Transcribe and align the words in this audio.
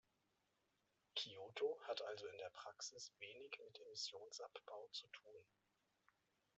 Kyoto 1.13 1.77
hat 1.85 2.01
also 2.01 2.25
in 2.25 2.37
der 2.39 2.49
Praxis 2.49 3.11
wenig 3.19 3.51
mit 3.63 3.79
Emissionsabbau 3.85 4.89
zu 4.93 5.05
tun. 5.09 5.45